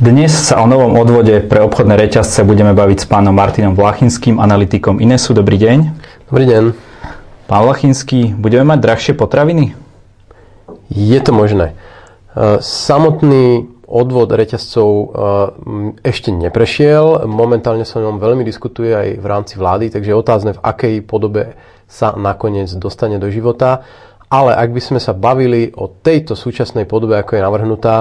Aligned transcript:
Dnes 0.00 0.32
sa 0.32 0.64
o 0.64 0.66
novom 0.66 0.96
odvode 0.96 1.44
pre 1.44 1.60
obchodné 1.60 1.92
reťazce 1.92 2.40
budeme 2.48 2.72
baviť 2.72 3.04
s 3.04 3.06
pánom 3.06 3.36
Martinom 3.36 3.76
Vlachinským, 3.76 4.40
analytikom 4.40 4.96
Inesu. 4.96 5.36
Dobrý 5.36 5.60
deň. 5.60 5.78
Dobrý 6.32 6.48
deň. 6.48 6.72
Pán 7.44 7.62
Vlachinský, 7.68 8.32
budeme 8.32 8.64
mať 8.64 8.80
drahšie 8.80 9.12
potraviny? 9.12 9.76
Je 10.88 11.20
to 11.20 11.36
možné. 11.36 11.76
E, 12.32 12.64
samotný 12.64 13.68
odvod 13.84 14.32
reťazcov 14.32 14.88
e, 14.88 15.06
ešte 16.00 16.32
neprešiel. 16.32 17.28
Momentálne 17.28 17.84
sa 17.84 18.00
o 18.00 18.04
ňom 18.08 18.24
veľmi 18.24 18.40
diskutuje 18.40 18.96
aj 18.96 19.08
v 19.20 19.26
rámci 19.28 19.60
vlády, 19.60 19.92
takže 19.92 20.16
je 20.16 20.16
otázne, 20.16 20.56
v 20.56 20.64
akej 20.64 21.04
podobe 21.04 21.60
sa 21.84 22.16
nakoniec 22.16 22.72
dostane 22.72 23.20
do 23.20 23.28
života. 23.28 23.84
Ale 24.32 24.56
ak 24.56 24.72
by 24.72 24.80
sme 24.80 25.00
sa 25.02 25.12
bavili 25.12 25.76
o 25.76 25.92
tejto 25.92 26.32
súčasnej 26.32 26.88
podobe, 26.88 27.20
ako 27.20 27.36
je 27.36 27.44
navrhnutá, 27.44 27.96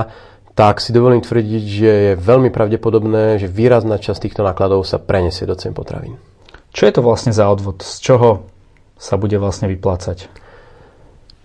tak 0.60 0.84
si 0.84 0.92
dovolím 0.92 1.24
tvrdiť, 1.24 1.64
že 1.64 1.88
je 1.88 2.12
veľmi 2.20 2.52
pravdepodobné, 2.52 3.40
že 3.40 3.48
výrazná 3.48 3.96
časť 3.96 4.28
týchto 4.28 4.44
nákladov 4.44 4.84
sa 4.84 5.00
preniesie 5.00 5.48
do 5.48 5.56
cien 5.56 5.72
potravín. 5.72 6.20
Čo 6.76 6.84
je 6.84 6.94
to 7.00 7.02
vlastne 7.02 7.32
za 7.32 7.48
odvod? 7.48 7.80
Z 7.80 8.04
čoho 8.04 8.44
sa 9.00 9.16
bude 9.16 9.40
vlastne 9.40 9.72
vyplácať? 9.72 10.28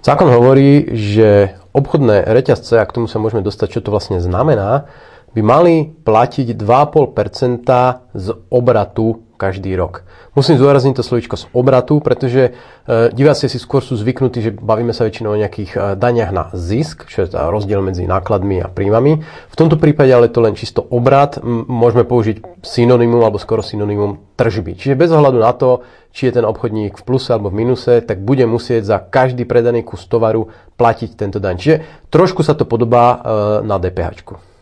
Zákon 0.02 0.26
hovorí, 0.34 0.90
že 0.98 1.54
obchodné 1.70 2.26
reťazce, 2.26 2.82
a 2.82 2.82
k 2.82 2.90
tomu 2.90 3.06
sa 3.06 3.22
môžeme 3.22 3.46
dostať, 3.46 3.78
čo 3.78 3.86
to 3.86 3.94
vlastne 3.94 4.18
znamená, 4.18 4.90
by 5.34 5.40
mali 5.42 5.90
platiť 5.90 6.54
2,5% 6.54 8.14
z 8.14 8.26
obratu 8.54 9.24
každý 9.34 9.74
rok. 9.74 10.06
Musím 10.38 10.58
zdôrazniť 10.58 10.98
to 10.98 11.04
slovičko 11.06 11.34
z 11.34 11.44
obratu, 11.50 11.98
pretože 11.98 12.50
e, 12.86 13.10
diváci 13.10 13.50
si 13.50 13.58
skôr 13.58 13.82
sú 13.82 13.98
zvyknutí, 13.98 14.38
že 14.40 14.50
bavíme 14.54 14.94
sa 14.94 15.06
väčšinou 15.06 15.34
o 15.34 15.40
nejakých 15.42 15.70
e, 15.74 15.78
daniach 15.98 16.30
na 16.30 16.44
zisk, 16.54 17.10
čo 17.10 17.26
je 17.26 17.34
rozdiel 17.34 17.82
medzi 17.82 18.06
nákladmi 18.06 18.62
a 18.62 18.70
príjmami. 18.70 19.20
V 19.26 19.58
tomto 19.58 19.78
prípade 19.78 20.14
ale 20.14 20.30
to 20.30 20.38
len 20.42 20.54
čisto 20.54 20.86
obrat. 20.86 21.42
Môžeme 21.44 22.06
použiť 22.06 22.62
synonymum 22.62 23.22
alebo 23.22 23.42
skoro 23.42 23.62
synonymum 23.62 24.22
tržby. 24.38 24.78
Čiže 24.78 24.98
bez 24.98 25.10
ohľadu 25.10 25.38
na 25.42 25.52
to, 25.54 25.82
či 26.14 26.30
je 26.30 26.38
ten 26.38 26.46
obchodník 26.46 26.94
v 26.94 27.02
pluse 27.02 27.34
alebo 27.34 27.50
v 27.50 27.66
minuse, 27.66 28.02
tak 28.06 28.22
bude 28.22 28.46
musieť 28.46 28.86
za 28.86 28.98
každý 29.02 29.46
predaný 29.46 29.82
kus 29.82 30.06
tovaru 30.06 30.46
platiť 30.78 31.18
tento 31.18 31.42
daň. 31.42 31.54
Čiže 31.58 31.76
trošku 32.10 32.46
sa 32.46 32.54
to 32.54 32.66
podobá 32.66 33.06
e, 33.06 33.16
na 33.66 33.82
DPH. 33.82 34.53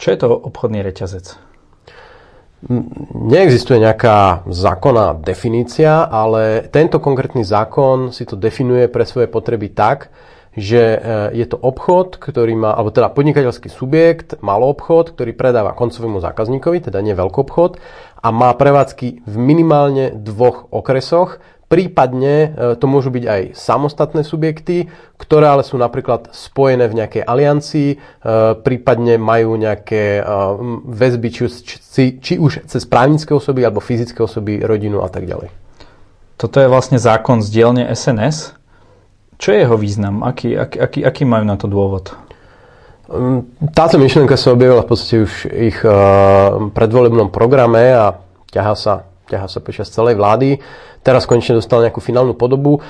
Čo 0.00 0.08
je 0.16 0.18
to 0.18 0.28
obchodný 0.32 0.80
reťazec? 0.80 1.36
Neexistuje 3.12 3.84
nejaká 3.84 4.48
zákonná 4.48 5.20
definícia, 5.20 6.08
ale 6.08 6.68
tento 6.72 7.00
konkrétny 7.00 7.44
zákon 7.44 8.08
si 8.08 8.24
to 8.24 8.36
definuje 8.36 8.88
pre 8.88 9.04
svoje 9.04 9.28
potreby 9.28 9.72
tak, 9.76 10.08
že 10.56 10.80
e, 10.80 10.98
je 11.36 11.46
to 11.46 11.60
obchod, 11.60 12.16
ktorý 12.16 12.56
má, 12.56 12.72
alebo 12.72 12.92
teda 12.92 13.12
podnikateľský 13.12 13.68
subjekt, 13.68 14.40
malý 14.40 14.72
obchod, 14.72 15.12
ktorý 15.16 15.36
predáva 15.36 15.76
koncovému 15.76 16.20
zákazníkovi, 16.20 16.90
teda 16.90 17.00
nie 17.04 17.12
veľký 17.12 17.38
obchod, 17.44 17.76
a 18.20 18.28
má 18.32 18.52
prevádzky 18.56 19.24
v 19.24 19.34
minimálne 19.36 20.16
dvoch 20.16 20.68
okresoch, 20.72 21.40
Prípadne 21.70 22.34
e, 22.34 22.48
to 22.74 22.90
môžu 22.90 23.14
byť 23.14 23.24
aj 23.30 23.42
samostatné 23.54 24.26
subjekty, 24.26 24.90
ktoré 25.14 25.54
ale 25.54 25.62
sú 25.62 25.78
napríklad 25.78 26.34
spojené 26.34 26.90
v 26.90 26.98
nejakej 26.98 27.22
aliancii, 27.22 27.88
e, 27.94 27.96
prípadne 28.58 29.22
majú 29.22 29.54
nejaké 29.54 30.18
e, 30.18 30.22
väzby, 30.90 31.30
či, 31.30 31.46
či, 31.62 32.04
či 32.18 32.34
už 32.42 32.66
cez 32.66 32.82
právnické 32.90 33.30
osoby 33.30 33.62
alebo 33.62 33.78
fyzické 33.78 34.18
osoby, 34.18 34.58
rodinu 34.66 35.06
a 35.06 35.08
tak 35.14 35.30
ďalej. 35.30 35.54
Toto 36.42 36.58
je 36.58 36.66
vlastne 36.66 36.98
zákon 36.98 37.38
z 37.38 37.54
dielne 37.54 37.86
SNS. 37.86 38.58
Čo 39.38 39.54
je 39.54 39.62
jeho 39.62 39.78
význam? 39.78 40.26
Aký, 40.26 40.58
aký, 40.58 41.06
aký, 41.06 41.22
majú 41.22 41.46
na 41.46 41.54
to 41.54 41.70
dôvod? 41.70 42.18
Táto 43.78 43.94
myšlienka 43.94 44.34
sa 44.34 44.58
objavila 44.58 44.82
v 44.82 44.90
podstate 44.90 45.16
už 45.22 45.32
ich 45.54 45.78
predvolebnom 46.74 47.30
programe 47.30 47.94
a 47.94 48.18
ťaha 48.50 48.74
sa 48.74 49.09
ťaha 49.30 49.46
sa 49.46 49.62
počas 49.62 49.88
celej 49.94 50.18
vlády. 50.18 50.58
Teraz 51.06 51.24
konečne 51.24 51.62
dostal 51.62 51.86
nejakú 51.86 52.02
finálnu 52.02 52.34
podobu. 52.34 52.82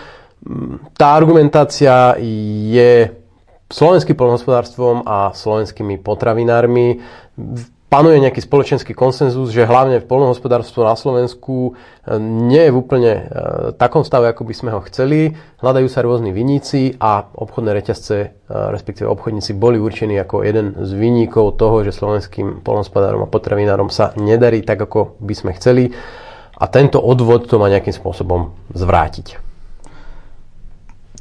Tá 0.96 1.12
argumentácia 1.12 2.16
je 2.64 3.12
slovenským 3.68 4.16
polnohospodárstvom 4.16 5.04
a 5.04 5.36
slovenskými 5.36 6.00
potravinármi 6.00 6.98
panuje 7.90 8.22
nejaký 8.22 8.46
spoločenský 8.46 8.94
konsenzus, 8.94 9.50
že 9.50 9.66
hlavne 9.66 9.98
v 9.98 10.06
polnohospodárstvu 10.06 10.86
na 10.86 10.94
Slovensku 10.94 11.74
e, 12.06 12.22
nie 12.22 12.70
je 12.70 12.70
v 12.70 12.78
úplne 12.78 13.12
e, 13.12 13.22
takom 13.74 14.06
stave, 14.06 14.30
ako 14.30 14.46
by 14.46 14.54
sme 14.54 14.70
ho 14.70 14.80
chceli. 14.86 15.34
Hľadajú 15.58 15.88
sa 15.90 16.06
rôzni 16.06 16.30
viníci 16.30 16.94
a 17.02 17.26
obchodné 17.26 17.74
reťazce, 17.74 18.16
e, 18.22 18.28
respektíve 18.46 19.10
obchodníci, 19.10 19.58
boli 19.58 19.82
určení 19.82 20.14
ako 20.22 20.46
jeden 20.46 20.78
z 20.78 20.90
viníkov 20.94 21.58
toho, 21.58 21.82
že 21.82 21.90
slovenským 21.90 22.62
polnohospodárom 22.62 23.26
a 23.26 23.28
potravinárom 23.28 23.90
sa 23.90 24.14
nedarí 24.14 24.62
tak, 24.62 24.86
ako 24.86 25.18
by 25.18 25.34
sme 25.34 25.50
chceli 25.58 25.90
a 26.60 26.64
tento 26.68 27.00
odvod 27.00 27.48
to 27.48 27.56
má 27.56 27.72
nejakým 27.72 27.96
spôsobom 27.96 28.52
zvrátiť. 28.76 29.40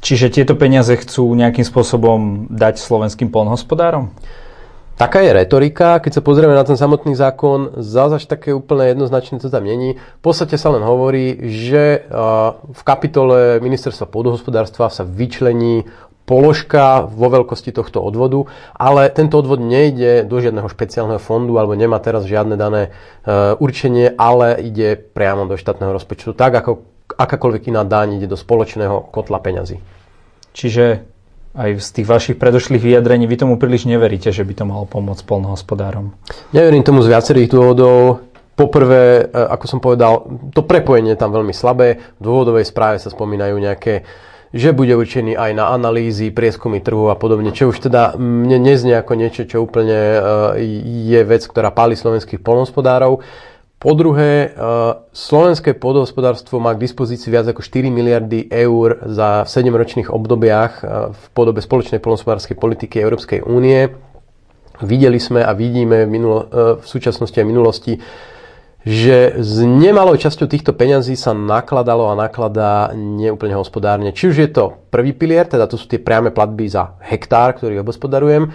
Čiže 0.00 0.32
tieto 0.32 0.56
peniaze 0.56 0.92
chcú 0.96 1.32
nejakým 1.32 1.64
spôsobom 1.64 2.48
dať 2.52 2.76
slovenským 2.80 3.32
polnohospodárom? 3.32 4.12
Taká 5.00 5.24
je 5.24 5.32
retorika, 5.32 5.96
keď 5.96 6.20
sa 6.20 6.22
pozrieme 6.24 6.52
na 6.52 6.60
ten 6.60 6.76
samotný 6.76 7.16
zákon, 7.16 7.72
zase 7.80 8.28
také 8.28 8.52
úplne 8.52 8.92
jednoznačne 8.92 9.40
to 9.40 9.48
tam 9.48 9.64
není. 9.64 9.96
V 9.96 10.22
podstate 10.24 10.60
sa 10.60 10.68
len 10.76 10.84
hovorí, 10.84 11.40
že 11.48 12.04
v 12.60 12.82
kapitole 12.84 13.64
ministerstva 13.64 14.04
pôdohospodárstva 14.12 14.92
sa 14.92 15.08
vyčlení 15.08 15.88
položka 16.28 17.10
vo 17.10 17.26
veľkosti 17.26 17.74
tohto 17.74 17.98
odvodu, 17.98 18.46
ale 18.78 19.10
tento 19.10 19.40
odvod 19.42 19.58
nejde 19.58 20.22
do 20.22 20.38
žiadneho 20.38 20.70
špeciálneho 20.70 21.18
fondu 21.18 21.58
alebo 21.58 21.74
nemá 21.74 21.98
teraz 21.98 22.22
žiadne 22.22 22.54
dané 22.54 22.94
e, 23.26 23.58
určenie, 23.58 24.14
ale 24.14 24.62
ide 24.62 24.94
priamo 24.94 25.50
do 25.50 25.58
štátneho 25.58 25.90
rozpočtu, 25.90 26.38
tak 26.38 26.54
ako 26.54 26.86
akákoľvek 27.18 27.74
iná 27.74 27.82
daň 27.82 28.22
ide 28.22 28.30
do 28.30 28.38
spoločného 28.38 29.10
kotla 29.10 29.42
peňazí. 29.42 29.82
Čiže 30.54 31.02
aj 31.50 31.82
z 31.82 31.88
tých 31.98 32.06
vašich 32.06 32.36
predošlých 32.38 32.78
vyjadrení 32.78 33.26
vy 33.26 33.34
tomu 33.34 33.58
príliš 33.58 33.90
neveríte, 33.90 34.30
že 34.30 34.46
by 34.46 34.54
to 34.54 34.64
malo 34.70 34.86
pomôcť 34.86 35.26
polnohospodárom? 35.26 36.14
Neverím 36.54 36.86
tomu 36.86 37.02
z 37.02 37.10
viacerých 37.10 37.50
dôvodov. 37.50 38.22
Poprvé, 38.54 39.26
e, 39.26 39.34
ako 39.34 39.64
som 39.66 39.80
povedal, 39.82 40.30
to 40.54 40.62
prepojenie 40.62 41.18
je 41.18 41.20
tam 41.20 41.34
veľmi 41.34 41.50
slabé. 41.50 41.98
V 42.18 42.22
dôvodovej 42.22 42.70
správe 42.70 43.02
sa 43.02 43.10
spomínajú 43.10 43.58
nejaké 43.58 44.06
že 44.50 44.74
bude 44.74 44.90
určený 44.98 45.38
aj 45.38 45.50
na 45.54 45.70
analýzy, 45.70 46.34
prieskumy 46.34 46.82
trhu 46.82 47.06
a 47.06 47.14
podobne, 47.14 47.54
čo 47.54 47.70
už 47.70 47.86
teda 47.86 48.18
mne 48.18 48.58
neznie 48.58 48.98
ako 48.98 49.14
niečo, 49.14 49.46
čo 49.46 49.62
úplne 49.62 49.94
e, 49.94 50.20
je 51.06 51.20
vec, 51.22 51.46
ktorá 51.46 51.70
páli 51.70 51.94
slovenských 51.94 52.42
polnospodárov. 52.42 53.22
Po 53.78 53.92
druhé, 53.94 54.50
e, 54.50 54.68
slovenské 55.14 55.78
pôdohospodárstvo 55.78 56.58
má 56.58 56.74
k 56.74 56.82
dispozícii 56.82 57.30
viac 57.30 57.46
ako 57.46 57.62
4 57.62 57.94
miliardy 57.94 58.50
eur 58.50 58.98
za 59.06 59.46
7 59.46 59.70
ročných 59.70 60.10
obdobiach 60.10 60.72
e, 60.82 61.14
v 61.14 61.24
podobe 61.30 61.62
spoločnej 61.62 62.02
polnospodárskej 62.02 62.58
politiky 62.58 62.98
Európskej 62.98 63.46
únie. 63.46 63.86
Videli 64.82 65.22
sme 65.22 65.46
a 65.46 65.54
vidíme 65.54 66.08
minulo, 66.10 66.48
v 66.80 66.86
súčasnosti 66.88 67.36
a 67.36 67.44
minulosti 67.44 68.00
že 68.80 69.36
s 69.36 69.60
nemalou 69.60 70.16
časťou 70.16 70.48
týchto 70.48 70.72
peňazí 70.72 71.12
sa 71.12 71.36
nakladalo 71.36 72.08
a 72.08 72.16
nakladá 72.16 72.96
neúplne 72.96 73.52
hospodárne. 73.52 74.16
Či 74.16 74.32
už 74.32 74.36
je 74.40 74.48
to 74.48 74.64
prvý 74.88 75.12
pilier, 75.12 75.44
teda 75.44 75.68
to 75.68 75.76
sú 75.76 75.84
tie 75.84 76.00
priame 76.00 76.32
platby 76.32 76.64
za 76.64 76.96
hektár, 77.04 77.60
ktorý 77.60 77.84
obospodarujem, 77.84 78.48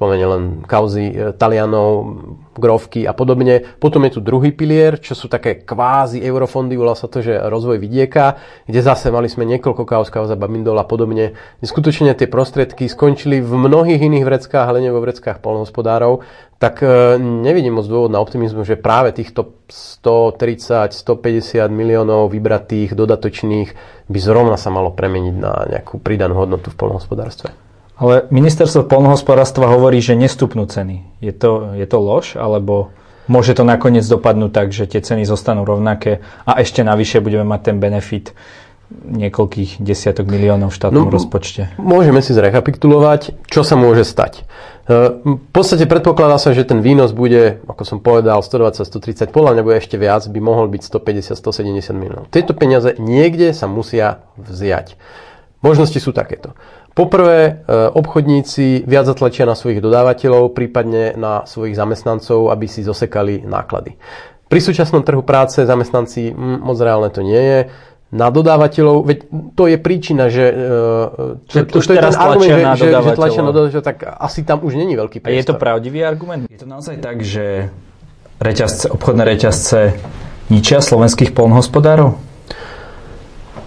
spomenie 0.00 0.24
len 0.24 0.44
kauzy 0.64 1.12
e, 1.12 1.36
Talianov, 1.36 2.24
Grovky 2.56 3.04
a 3.04 3.12
podobne. 3.12 3.60
Potom 3.76 4.00
je 4.08 4.16
tu 4.16 4.24
druhý 4.24 4.48
pilier, 4.48 4.96
čo 4.96 5.12
sú 5.12 5.28
také 5.28 5.60
kvázi 5.60 6.24
eurofondy, 6.24 6.72
volá 6.72 6.96
sa 6.96 7.04
to, 7.04 7.20
že 7.20 7.36
rozvoj 7.36 7.76
vidieka, 7.76 8.40
kde 8.64 8.80
zase 8.80 9.12
mali 9.12 9.28
sme 9.28 9.44
niekoľko 9.44 9.84
kauz, 9.84 10.08
kauza 10.08 10.40
Babindol 10.40 10.80
a 10.80 10.88
podobne. 10.88 11.36
Skutočne 11.60 12.16
tie 12.16 12.32
prostriedky 12.32 12.88
skončili 12.88 13.44
v 13.44 13.52
mnohých 13.52 14.00
iných 14.00 14.24
vreckách, 14.24 14.72
ale 14.72 14.80
nie 14.80 14.88
vo 14.88 15.04
vreckách 15.04 15.44
polnohospodárov, 15.44 16.24
tak 16.56 16.80
e, 16.80 17.20
nevidím 17.20 17.76
moc 17.76 17.84
dôvod 17.84 18.08
na 18.08 18.24
optimizmu, 18.24 18.64
že 18.64 18.80
práve 18.80 19.12
týchto 19.12 19.60
130, 19.68 20.96
150 20.96 21.68
miliónov 21.68 22.32
vybratých 22.32 22.96
dodatočných 22.96 23.68
by 24.08 24.16
zrovna 24.16 24.56
sa 24.56 24.72
malo 24.72 24.96
premeniť 24.96 25.34
na 25.36 25.52
nejakú 25.68 26.00
pridanú 26.00 26.40
hodnotu 26.40 26.72
v 26.72 26.78
polnohospodárstve. 26.80 27.69
Ale 28.00 28.24
ministerstvo 28.32 28.88
polnohospodárstva 28.88 29.68
hovorí, 29.68 30.00
že 30.00 30.16
nestupnú 30.16 30.64
ceny. 30.64 31.20
Je 31.20 31.36
to, 31.36 31.76
je 31.76 31.84
to 31.84 31.98
lož, 32.00 32.32
alebo 32.40 32.88
môže 33.28 33.52
to 33.52 33.62
nakoniec 33.62 34.02
dopadnúť 34.08 34.50
tak, 34.50 34.72
že 34.72 34.88
tie 34.88 35.04
ceny 35.04 35.28
zostanú 35.28 35.68
rovnaké 35.68 36.24
a 36.48 36.58
ešte 36.64 36.80
navyše 36.80 37.20
budeme 37.20 37.44
mať 37.44 37.60
ten 37.60 37.76
benefit 37.76 38.32
niekoľkých 38.90 39.78
desiatok 39.78 40.26
miliónov 40.26 40.74
v 40.74 40.76
štátnom 40.82 41.06
no, 41.06 41.14
rozpočte. 41.14 41.70
Môžeme 41.78 42.18
si 42.26 42.34
zrekapitulovať, 42.34 43.46
čo 43.46 43.62
sa 43.62 43.78
môže 43.78 44.02
stať. 44.02 44.42
E, 44.42 44.42
v 45.22 45.50
podstate 45.54 45.86
predpokladá 45.86 46.42
sa, 46.42 46.50
že 46.50 46.66
ten 46.66 46.82
výnos 46.82 47.14
bude, 47.14 47.62
ako 47.70 47.82
som 47.86 47.98
povedal, 48.02 48.42
120-130, 48.42 49.30
podľa 49.30 49.54
mňa 49.54 49.62
bude 49.62 49.78
ešte 49.78 49.94
viac, 49.94 50.26
by 50.26 50.40
mohol 50.42 50.66
byť 50.66 50.82
150-170 50.90 51.94
miliónov. 51.94 52.26
Tieto 52.34 52.50
peniaze 52.50 52.98
niekde 52.98 53.54
sa 53.54 53.70
musia 53.70 54.26
vziať. 54.34 54.98
Možnosti 55.62 56.00
sú 56.02 56.10
takéto. 56.10 56.56
Poprvé, 57.00 57.64
obchodníci 57.96 58.84
viac 58.84 59.08
zatlačia 59.08 59.48
na 59.48 59.56
svojich 59.56 59.80
dodávateľov, 59.80 60.52
prípadne 60.52 61.16
na 61.16 61.48
svojich 61.48 61.72
zamestnancov, 61.72 62.52
aby 62.52 62.68
si 62.68 62.84
zosekali 62.84 63.40
náklady. 63.40 63.96
Pri 64.52 64.60
súčasnom 64.60 65.00
trhu 65.00 65.24
práce 65.24 65.64
zamestnanci 65.64 66.36
moc 66.36 66.76
reálne 66.76 67.08
to 67.08 67.24
nie 67.24 67.40
je 67.40 67.58
na 68.12 68.28
dodávateľov, 68.28 69.06
veď 69.06 69.18
to 69.56 69.64
je 69.70 69.76
príčina, 69.80 70.28
že, 70.28 70.52
že 71.48 71.64
to, 71.72 71.80
to 71.80 71.94
je 71.94 72.04
ten 72.04 72.12
argument, 72.12 72.76
že, 72.76 72.90
že, 72.90 73.00
že 73.00 73.12
tlačia 73.16 73.42
na 73.46 73.54
dodávateľov, 73.54 73.86
tak 73.86 74.04
asi 74.04 74.44
tam 74.44 74.60
už 74.60 74.76
není 74.76 74.92
veľký 74.92 75.24
priestor. 75.24 75.40
A 75.40 75.40
je 75.40 75.48
to 75.48 75.56
pravdivý 75.56 76.04
argument? 76.04 76.52
Je 76.52 76.60
to 76.60 76.68
naozaj 76.68 77.00
tak, 77.00 77.24
že 77.24 77.72
reťazce, 78.44 78.92
obchodné 78.92 79.24
reťazce 79.24 79.96
ničia 80.52 80.84
slovenských 80.84 81.32
polnohospodárov? 81.32 82.28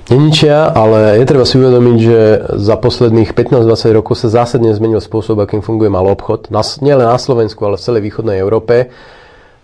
Neničia, 0.04 0.68
ale 0.68 1.16
je 1.16 1.26
treba 1.26 1.48
si 1.48 1.56
uvedomiť, 1.56 1.98
že 2.04 2.20
za 2.60 2.76
posledných 2.76 3.32
15-20 3.32 3.96
rokov 3.96 4.20
sa 4.20 4.44
zásadne 4.44 4.76
zmenil 4.76 5.00
spôsob, 5.00 5.40
akým 5.40 5.64
funguje 5.64 5.88
malý 5.88 6.12
obchod. 6.12 6.52
Nielen 6.84 7.08
na 7.08 7.16
Slovensku, 7.16 7.64
ale 7.64 7.80
v 7.80 7.86
celej 7.88 8.02
východnej 8.12 8.36
Európe. 8.36 8.92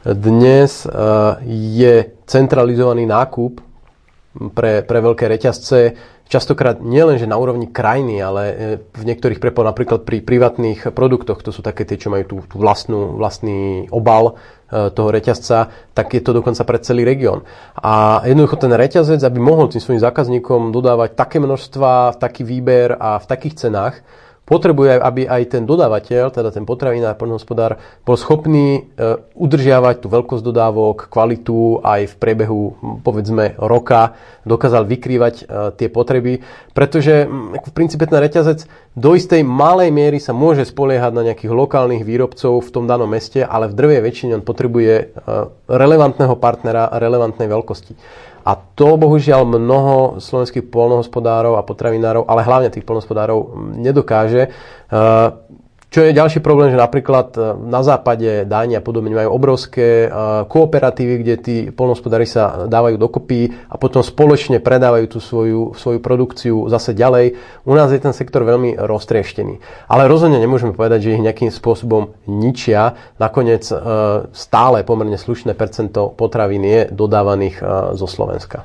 Dnes 0.08 0.88
eh, 0.88 0.92
je 1.76 1.94
centralizovaný 2.24 3.04
nákup 3.04 3.60
pre, 4.56 4.88
pre 4.88 5.00
veľké 5.04 5.28
reťazce 5.28 5.80
častokrát 6.30 6.78
nielen, 6.80 7.18
že 7.18 7.26
na 7.26 7.42
úrovni 7.42 7.66
krajiny, 7.68 8.22
ale 8.22 8.44
e, 8.46 8.56
v 8.86 9.04
niektorých 9.04 9.42
prepo, 9.42 9.66
napríklad 9.66 10.06
pri 10.06 10.22
privátnych 10.22 10.94
produktoch, 10.94 11.42
to 11.42 11.50
sú 11.50 11.66
také 11.66 11.90
tie, 11.90 11.98
čo 11.98 12.14
majú 12.14 12.24
tú, 12.24 12.38
tú 12.46 12.56
vlastnú, 12.62 13.18
vlastný 13.18 13.90
obal 13.90 14.38
e, 14.70 14.94
toho 14.94 15.10
reťazca, 15.10 15.74
tak 15.98 16.14
je 16.14 16.22
to 16.22 16.38
dokonca 16.38 16.62
pre 16.62 16.78
celý 16.86 17.02
región. 17.02 17.42
A 17.82 18.22
jednoducho 18.30 18.62
ten 18.62 18.70
reťazec, 18.70 19.26
aby 19.26 19.42
mohol 19.42 19.74
tým 19.74 19.82
svojim 19.82 20.00
zákazníkom 20.06 20.70
dodávať 20.70 21.18
také 21.18 21.42
množstva, 21.42 22.22
taký 22.22 22.46
výber 22.46 22.94
a 22.94 23.18
v 23.18 23.26
takých 23.26 23.66
cenách, 23.66 24.06
potrebuje, 24.50 24.98
aby 24.98 25.30
aj 25.30 25.54
ten 25.54 25.64
dodávateľ, 25.70 26.34
teda 26.34 26.50
ten 26.50 26.66
potravinár, 26.66 27.14
poľnohospodár, 27.22 27.78
bol 28.02 28.18
schopný 28.18 28.90
e, 28.98 29.22
udržiavať 29.38 30.02
tú 30.02 30.10
veľkosť 30.10 30.42
dodávok, 30.42 31.06
kvalitu 31.14 31.86
aj 31.86 32.10
v 32.10 32.14
priebehu, 32.18 32.62
povedzme, 33.06 33.54
roka, 33.62 34.18
dokázal 34.50 34.90
vykrývať 34.90 35.36
e, 35.40 35.44
tie 35.78 35.88
potreby, 35.94 36.42
pretože 36.74 37.30
v 37.62 37.72
princípe 37.78 38.10
ten 38.10 38.18
reťazec 38.18 38.66
do 38.98 39.14
istej 39.14 39.46
malej 39.46 39.94
miery 39.94 40.18
sa 40.18 40.34
môže 40.34 40.66
spoliehať 40.66 41.14
na 41.14 41.30
nejakých 41.30 41.54
lokálnych 41.54 42.02
výrobcov 42.02 42.66
v 42.66 42.74
tom 42.74 42.90
danom 42.90 43.06
meste, 43.06 43.46
ale 43.46 43.70
v 43.70 43.78
drvej 43.78 44.02
väčšine 44.02 44.42
on 44.42 44.44
potrebuje 44.44 44.94
e, 44.98 45.06
relevantného 45.70 46.34
partnera 46.42 46.90
relevantnej 46.98 47.46
veľkosti. 47.46 47.94
A 48.50 48.58
to 48.58 48.98
bohužiaľ 48.98 49.46
mnoho 49.46 50.18
slovenských 50.18 50.74
polnohospodárov 50.74 51.54
a 51.54 51.62
potravinárov, 51.62 52.26
ale 52.26 52.42
hlavne 52.42 52.74
tých 52.74 52.82
polnohospodárov 52.82 53.70
nedokáže. 53.78 54.50
Čo 55.90 56.06
je 56.06 56.14
ďalší 56.14 56.46
problém, 56.46 56.70
že 56.70 56.78
napríklad 56.78 57.34
e, 57.34 57.42
na 57.66 57.82
západe 57.82 58.46
Dáni 58.46 58.78
a 58.78 58.86
podobne 58.86 59.10
majú 59.10 59.34
obrovské 59.34 60.06
e, 60.06 60.08
kooperatívy, 60.46 61.16
kde 61.26 61.36
tí 61.42 61.56
polnospodári 61.74 62.30
sa 62.30 62.70
dávajú 62.70 63.02
dokopy 63.02 63.50
a 63.74 63.76
potom 63.82 64.06
spoločne 64.06 64.62
predávajú 64.62 65.06
tú 65.10 65.18
svoju, 65.18 65.74
svoju 65.74 65.98
produkciu 65.98 66.70
zase 66.70 66.94
ďalej. 66.94 67.42
U 67.66 67.74
nás 67.74 67.90
je 67.90 67.98
ten 67.98 68.14
sektor 68.14 68.46
veľmi 68.46 68.78
roztrieštený. 68.78 69.66
Ale 69.90 70.06
rozhodne 70.06 70.38
nemôžeme 70.38 70.78
povedať, 70.78 71.10
že 71.10 71.18
ich 71.18 71.26
nejakým 71.26 71.50
spôsobom 71.50 72.14
ničia. 72.30 72.94
Nakoniec 73.18 73.66
e, 73.74 73.76
stále 74.30 74.86
pomerne 74.86 75.18
slušné 75.18 75.58
percento 75.58 76.14
potravín 76.14 76.70
je 76.70 76.86
dodávaných 76.94 77.66
zo 77.98 78.06
Slovenska. 78.06 78.62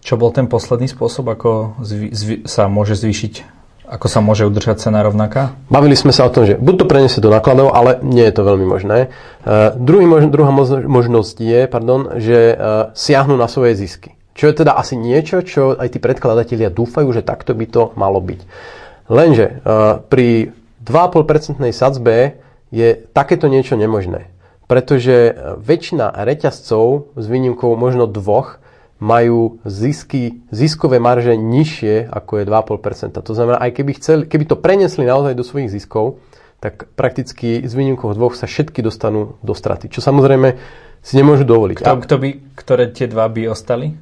Čo 0.00 0.16
bol 0.16 0.32
ten 0.32 0.48
posledný 0.48 0.88
spôsob, 0.88 1.36
ako 1.36 1.76
zvy, 1.84 2.08
zvy, 2.16 2.34
sa 2.48 2.64
môže 2.64 2.96
zvýšiť 2.96 3.59
ako 3.90 4.06
sa 4.06 4.22
môže 4.22 4.46
udržať 4.46 4.86
cena 4.86 5.02
rovnaká? 5.02 5.58
Bavili 5.66 5.98
sme 5.98 6.14
sa 6.14 6.22
o 6.22 6.30
tom, 6.30 6.46
že 6.46 6.54
buď 6.54 6.74
to 6.78 6.86
preniesie 6.86 7.18
do 7.18 7.34
nákladov, 7.34 7.74
ale 7.74 7.98
nie 8.06 8.22
je 8.22 8.34
to 8.38 8.46
veľmi 8.46 8.62
možné. 8.62 9.10
Uh, 9.42 9.74
druhý 9.74 10.06
mož, 10.06 10.30
druhá 10.30 10.54
možnosť 10.86 11.36
je, 11.42 11.60
pardon, 11.66 12.14
že 12.22 12.54
uh, 12.54 12.94
siahnu 12.94 13.34
na 13.34 13.50
svoje 13.50 13.74
zisky. 13.74 14.14
Čo 14.38 14.54
je 14.54 14.62
teda 14.62 14.78
asi 14.78 14.94
niečo, 14.94 15.42
čo 15.42 15.74
aj 15.74 15.90
tí 15.90 15.98
predkladatelia 15.98 16.70
dúfajú, 16.70 17.10
že 17.10 17.26
takto 17.26 17.50
by 17.50 17.66
to 17.66 17.82
malo 17.98 18.22
byť. 18.22 18.40
Lenže 19.10 19.58
uh, 19.66 19.98
pri 20.06 20.54
2,5% 20.86 21.58
sadzbe 21.74 22.38
je 22.70 22.94
takéto 23.10 23.50
niečo 23.50 23.74
nemožné. 23.74 24.30
Pretože 24.70 25.34
väčšina 25.58 26.14
reťazcov, 26.14 27.18
s 27.18 27.24
výnimkou 27.26 27.74
možno 27.74 28.06
dvoch, 28.06 28.59
majú 29.00 29.58
zisky, 29.64 30.44
ziskové 30.52 31.00
marže 31.00 31.32
nižšie 31.34 32.12
ako 32.12 32.32
je 32.40 32.44
2,5%. 32.44 33.16
To 33.24 33.32
znamená, 33.32 33.56
aj 33.58 33.72
keby, 33.72 33.90
chceli, 33.96 34.22
keby 34.28 34.44
to 34.44 34.60
prenesli 34.60 35.08
naozaj 35.08 35.32
do 35.32 35.42
svojich 35.42 35.72
ziskov, 35.72 36.20
tak 36.60 36.92
prakticky 36.92 37.64
z 37.64 37.72
výnimkou 37.72 38.12
dvoch 38.12 38.36
sa 38.36 38.44
všetky 38.44 38.84
dostanú 38.84 39.40
do 39.40 39.56
straty. 39.56 39.88
Čo 39.88 40.04
samozrejme 40.04 40.60
si 41.00 41.16
nemôžu 41.16 41.48
dovoliť. 41.48 41.80
Kto, 41.80 42.04
kto 42.04 42.16
by, 42.20 42.30
ktoré 42.52 42.84
tie 42.92 43.08
dva 43.08 43.24
by 43.32 43.48
ostali? 43.48 43.96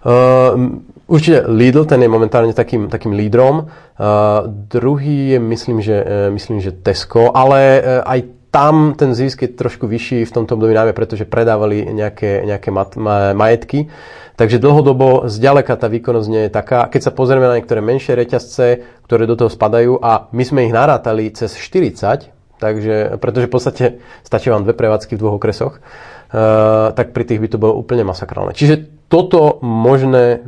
Uh, 0.00 0.80
určite 1.10 1.44
Lidl, 1.50 1.84
ten 1.84 2.00
je 2.00 2.08
momentálne 2.08 2.54
takým, 2.54 2.86
takým 2.86 3.12
lídrom. 3.12 3.66
Uh, 3.98 4.46
druhý 4.46 5.36
je, 5.36 5.38
myslím, 5.42 5.82
že, 5.82 5.98
uh, 5.98 6.06
myslím, 6.30 6.62
že 6.62 6.72
Tesco, 6.72 7.34
ale 7.34 7.82
uh, 7.82 8.06
aj 8.06 8.39
tam 8.50 8.98
ten 8.98 9.14
zisk 9.14 9.46
je 9.46 9.50
trošku 9.54 9.86
vyšší 9.86 10.26
v 10.26 10.34
tomto 10.34 10.58
období 10.58 10.74
najmä, 10.74 10.90
pretože 10.90 11.22
predávali 11.22 11.86
nejaké, 11.86 12.42
nejaké 12.42 12.74
mat, 12.74 12.98
majetky. 13.34 13.86
Takže 14.34 14.58
dlhodobo 14.58 15.30
zďaleka 15.30 15.78
tá 15.78 15.86
výkonnosť 15.86 16.28
nie 16.28 16.42
je 16.48 16.50
taká. 16.50 16.90
Keď 16.90 17.00
sa 17.00 17.12
pozrieme 17.14 17.46
na 17.46 17.56
niektoré 17.62 17.78
menšie 17.78 18.18
reťazce, 18.18 18.66
ktoré 19.06 19.30
do 19.30 19.38
toho 19.38 19.50
spadajú 19.52 20.02
a 20.02 20.26
my 20.34 20.42
sme 20.42 20.66
ich 20.66 20.74
narátali 20.74 21.30
cez 21.30 21.54
40, 21.54 22.58
takže, 22.58 23.20
pretože 23.22 23.46
v 23.46 23.52
podstate 23.52 23.84
stačí 24.26 24.50
vám 24.50 24.66
dve 24.66 24.74
prevádzky 24.74 25.14
v 25.14 25.20
dvoch 25.20 25.38
okresoch, 25.38 25.78
uh, 25.78 26.90
tak 26.90 27.14
pri 27.14 27.24
tých 27.28 27.40
by 27.40 27.48
to 27.54 27.62
bolo 27.62 27.78
úplne 27.78 28.02
masakrálne. 28.02 28.56
Čiže 28.56 29.06
toto 29.06 29.62
možné 29.62 30.42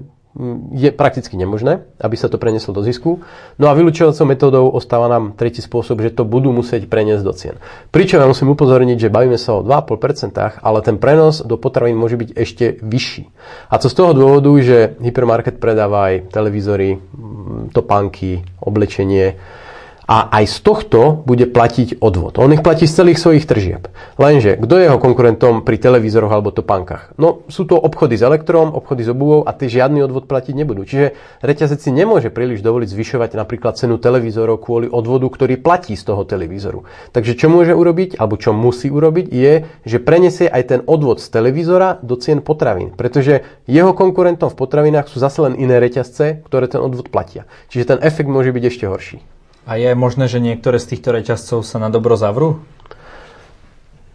je 0.72 0.88
prakticky 0.88 1.36
nemožné, 1.36 1.84
aby 2.00 2.16
sa 2.16 2.32
to 2.32 2.40
prenieslo 2.40 2.72
do 2.72 2.80
zisku. 2.80 3.20
No 3.60 3.68
a 3.68 3.76
vylúčovacou 3.76 4.24
metódou 4.24 4.64
ostáva 4.72 5.04
nám 5.04 5.36
tretí 5.36 5.60
spôsob, 5.60 6.00
že 6.00 6.16
to 6.16 6.24
budú 6.24 6.48
musieť 6.56 6.88
preniesť 6.88 7.24
do 7.24 7.32
cien. 7.36 7.54
Pričom 7.92 8.16
ja 8.16 8.24
musím 8.24 8.56
upozorniť, 8.56 8.96
že 8.96 9.12
bavíme 9.12 9.36
sa 9.36 9.60
o 9.60 9.64
2,5%, 9.64 10.64
ale 10.64 10.78
ten 10.80 10.96
prenos 10.96 11.44
do 11.44 11.60
potravín 11.60 12.00
môže 12.00 12.16
byť 12.16 12.30
ešte 12.32 12.64
vyšší. 12.80 13.28
A 13.68 13.76
to 13.76 13.92
z 13.92 13.94
toho 13.94 14.16
dôvodu, 14.16 14.50
že 14.64 14.96
hypermarket 15.04 15.60
predáva 15.60 16.08
aj 16.08 16.32
televízory, 16.32 16.96
topánky, 17.76 18.40
oblečenie, 18.64 19.36
a 20.12 20.28
aj 20.28 20.44
z 20.44 20.58
tohto 20.60 21.24
bude 21.24 21.48
platiť 21.48 22.04
odvod. 22.04 22.36
On 22.36 22.52
ich 22.52 22.60
platí 22.60 22.84
z 22.84 23.00
celých 23.00 23.16
svojich 23.16 23.48
tržieb. 23.48 23.88
Lenže, 24.20 24.60
kto 24.60 24.76
je 24.76 24.84
jeho 24.84 25.00
konkurentom 25.00 25.64
pri 25.64 25.80
televízoroch 25.80 26.28
alebo 26.28 26.52
topánkach? 26.52 27.16
No, 27.16 27.48
sú 27.48 27.64
to 27.64 27.80
obchody 27.80 28.20
s 28.20 28.22
elektrom, 28.22 28.76
obchody 28.76 29.08
s 29.08 29.12
obuvou 29.16 29.48
a 29.48 29.56
tie 29.56 29.72
žiadny 29.72 30.04
odvod 30.04 30.28
platiť 30.28 30.52
nebudú. 30.52 30.84
Čiže 30.84 31.16
reťazec 31.40 31.80
si 31.80 31.88
nemôže 31.96 32.28
príliš 32.28 32.60
dovoliť 32.60 32.92
zvyšovať 32.92 33.40
napríklad 33.40 33.80
cenu 33.80 33.96
televízorov 33.96 34.60
kvôli 34.60 34.84
odvodu, 34.84 35.24
ktorý 35.32 35.56
platí 35.56 35.96
z 35.96 36.04
toho 36.04 36.28
televízoru. 36.28 36.84
Takže 37.16 37.32
čo 37.32 37.48
môže 37.48 37.72
urobiť, 37.72 38.20
alebo 38.20 38.36
čo 38.36 38.52
musí 38.52 38.92
urobiť, 38.92 39.32
je, 39.32 39.64
že 39.88 39.96
preniesie 39.96 40.44
aj 40.44 40.62
ten 40.68 40.80
odvod 40.84 41.24
z 41.24 41.32
televízora 41.32 41.96
do 42.04 42.20
cien 42.20 42.44
potravín. 42.44 42.92
Pretože 42.92 43.48
jeho 43.64 43.96
konkurentom 43.96 44.52
v 44.52 44.60
potravinách 44.60 45.08
sú 45.08 45.24
zase 45.24 45.40
len 45.40 45.56
iné 45.56 45.80
reťazce, 45.80 46.44
ktoré 46.44 46.68
ten 46.68 46.84
odvod 46.84 47.08
platia. 47.08 47.48
Čiže 47.72 47.96
ten 47.96 47.98
efekt 48.04 48.28
môže 48.28 48.52
byť 48.52 48.64
ešte 48.68 48.84
horší. 48.84 49.31
A 49.62 49.78
je 49.78 49.94
možné, 49.94 50.26
že 50.26 50.42
niektoré 50.42 50.82
z 50.82 50.96
týchto 50.96 51.14
reťazcov 51.14 51.62
sa 51.62 51.78
na 51.78 51.86
dobro 51.86 52.18
zavrú? 52.18 52.58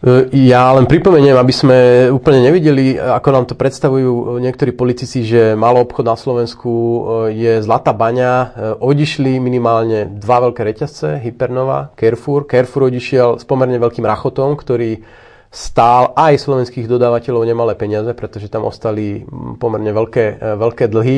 E, 0.04 0.28
ja 0.52 0.76
len 0.76 0.84
pripomeniem, 0.86 1.40
aby 1.40 1.54
sme 1.56 1.78
úplne 2.12 2.44
nevideli, 2.52 3.00
ako 3.00 3.30
nám 3.32 3.46
to 3.48 3.56
predstavujú 3.56 4.44
niektorí 4.44 4.76
politici, 4.76 5.24
že 5.24 5.56
malo 5.56 5.88
obchod 5.88 6.04
na 6.04 6.20
Slovensku 6.20 6.70
e, 6.70 7.00
je 7.34 7.54
zlatá 7.64 7.96
baňa. 7.96 8.34
E, 8.36 8.48
odišli 8.76 9.40
minimálne 9.40 10.12
dva 10.20 10.44
veľké 10.52 10.68
reťazce, 10.68 11.24
Hypernova, 11.24 11.96
Carrefour. 11.96 12.44
Carrefour 12.44 12.92
odišiel 12.92 13.40
s 13.40 13.48
pomerne 13.48 13.80
veľkým 13.80 14.04
rachotom, 14.04 14.60
ktorý 14.60 15.00
stál 15.48 16.12
aj 16.20 16.44
slovenských 16.44 16.92
dodávateľov 16.92 17.48
nemalé 17.48 17.72
peniaze, 17.80 18.12
pretože 18.12 18.52
tam 18.52 18.68
ostali 18.68 19.24
pomerne 19.58 19.96
veľké, 19.96 20.44
veľké 20.60 20.92
dlhy 20.92 21.18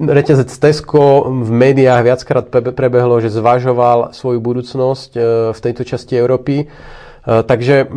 reťazec 0.00 0.48
Tesco 0.48 1.28
v 1.28 1.50
médiách 1.52 2.00
viackrát 2.00 2.44
prebehlo, 2.48 3.20
že 3.20 3.28
zvažoval 3.28 4.16
svoju 4.16 4.40
budúcnosť 4.40 5.10
e, 5.12 5.20
v 5.52 5.58
tejto 5.60 5.84
časti 5.84 6.16
Európy. 6.16 6.64
Takže 7.24 7.88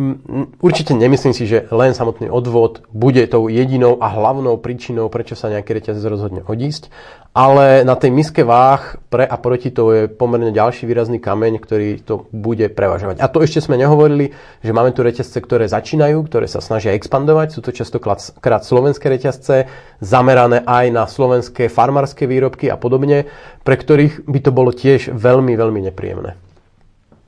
určite 0.60 0.92
nemyslím 0.92 1.32
si, 1.32 1.48
že 1.48 1.64
len 1.72 1.96
samotný 1.96 2.28
odvod 2.28 2.84
bude 2.92 3.24
tou 3.26 3.48
jedinou 3.48 3.96
a 4.00 4.12
hlavnou 4.12 4.60
príčinou, 4.60 5.08
prečo 5.08 5.32
sa 5.32 5.48
nejaký 5.48 5.80
reťazec 5.80 6.04
rozhodne 6.04 6.42
odísť, 6.44 6.92
ale 7.34 7.82
na 7.82 7.98
tej 7.98 8.14
miske 8.14 8.46
váh 8.46 8.94
pre 9.10 9.26
a 9.26 9.34
proti 9.34 9.74
to 9.74 9.90
je 9.90 10.02
pomerne 10.06 10.54
ďalší 10.54 10.86
výrazný 10.86 11.18
kameň, 11.18 11.58
ktorý 11.58 11.98
to 12.06 12.30
bude 12.30 12.62
prevažovať. 12.78 13.18
A 13.18 13.26
to 13.26 13.42
ešte 13.42 13.58
sme 13.58 13.74
nehovorili, 13.74 14.30
že 14.62 14.70
máme 14.70 14.94
tu 14.94 15.02
reťazce, 15.02 15.42
ktoré 15.42 15.66
začínajú, 15.66 16.22
ktoré 16.30 16.46
sa 16.46 16.62
snažia 16.62 16.94
expandovať. 16.94 17.58
Sú 17.58 17.60
to 17.66 17.74
častokrát 17.74 18.62
slovenské 18.62 19.10
reťazce, 19.10 19.66
zamerané 19.98 20.62
aj 20.62 20.86
na 20.94 21.10
slovenské 21.10 21.66
farmárske 21.66 22.30
výrobky 22.30 22.70
a 22.70 22.78
podobne, 22.78 23.26
pre 23.66 23.74
ktorých 23.74 24.30
by 24.30 24.38
to 24.38 24.50
bolo 24.54 24.70
tiež 24.70 25.10
veľmi, 25.10 25.58
veľmi 25.58 25.90
nepríjemné. 25.90 26.38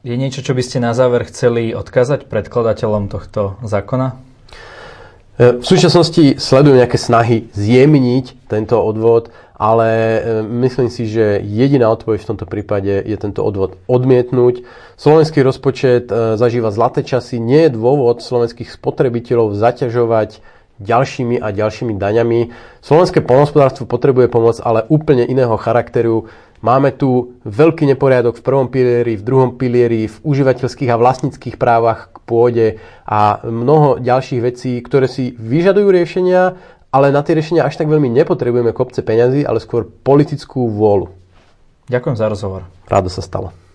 Je 0.06 0.14
niečo, 0.14 0.38
čo 0.38 0.54
by 0.54 0.62
ste 0.62 0.78
na 0.78 0.94
záver 0.94 1.26
chceli 1.26 1.74
odkázať 1.74 2.30
predkladateľom 2.30 3.10
tohto 3.10 3.58
zákona? 3.66 4.14
E, 4.14 5.58
v 5.58 5.64
súčasnosti 5.66 6.38
sledujú 6.38 6.78
nejaké 6.78 6.94
snahy 6.94 7.50
zjemniť 7.50 8.46
tento 8.46 8.78
odvod 8.78 9.34
ale 9.56 9.88
e, 9.88 10.20
myslím 10.44 10.92
si, 10.92 11.08
že 11.08 11.40
jediná 11.40 11.88
odpoveď 11.88 12.20
v 12.20 12.28
tomto 12.28 12.46
prípade 12.46 12.92
je 12.92 13.16
tento 13.16 13.40
odvod 13.40 13.80
odmietnúť. 13.88 14.68
Slovenský 15.00 15.40
rozpočet 15.40 16.12
e, 16.12 16.36
zažíva 16.36 16.68
zlaté 16.68 17.00
časy, 17.00 17.40
nie 17.40 17.66
je 17.66 17.74
dôvod 17.74 18.20
slovenských 18.20 18.68
spotrebiteľov 18.68 19.56
zaťažovať 19.56 20.44
ďalšími 20.80 21.40
a 21.40 21.52
ďalšími 21.52 21.96
daňami. 21.96 22.52
Slovenské 22.80 23.24
polnospodárstvo 23.24 23.88
potrebuje 23.88 24.28
pomoc, 24.28 24.56
ale 24.60 24.84
úplne 24.88 25.24
iného 25.24 25.54
charakteru. 25.56 26.28
Máme 26.64 26.92
tu 26.92 27.36
veľký 27.44 27.84
neporiadok 27.92 28.40
v 28.40 28.44
prvom 28.44 28.66
pilieri, 28.72 29.14
v 29.20 29.26
druhom 29.26 29.60
pilieri, 29.60 30.08
v 30.08 30.16
užívateľských 30.24 30.88
a 30.88 30.96
vlastníckých 30.96 31.56
právach 31.60 32.08
k 32.12 32.16
pôde 32.24 32.66
a 33.04 33.44
mnoho 33.44 34.00
ďalších 34.00 34.40
vecí, 34.40 34.80
ktoré 34.80 35.06
si 35.06 35.36
vyžadujú 35.36 35.88
riešenia 35.92 36.56
ale 36.96 37.12
na 37.12 37.20
tie 37.20 37.36
riešenia 37.36 37.68
až 37.68 37.76
tak 37.76 37.92
veľmi 37.92 38.08
nepotrebujeme 38.08 38.72
kopce 38.72 39.04
peňazí, 39.04 39.44
ale 39.44 39.60
skôr 39.60 39.84
politickú 39.84 40.72
vôľu. 40.72 41.12
Ďakujem 41.92 42.16
za 42.16 42.26
rozhovor. 42.32 42.64
Rádo 42.88 43.12
sa 43.12 43.20
stalo. 43.20 43.65